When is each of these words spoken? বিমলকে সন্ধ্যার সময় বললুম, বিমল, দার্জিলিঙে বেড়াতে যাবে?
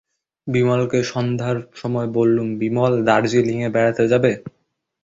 বিমলকে 0.47 0.99
সন্ধ্যার 1.11 1.57
সময় 1.75 2.09
বললুম, 2.17 2.47
বিমল, 2.61 2.93
দার্জিলিঙে 3.07 3.69
বেড়াতে 3.75 4.03
যাবে? 4.11 4.31